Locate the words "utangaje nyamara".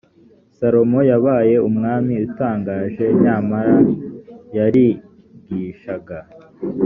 2.27-3.77